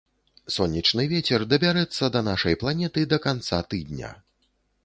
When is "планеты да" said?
2.65-3.21